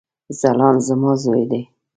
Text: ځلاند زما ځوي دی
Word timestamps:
ځلاند 0.39 0.79
زما 0.87 1.11
ځوي 1.23 1.43
دی 1.51 1.61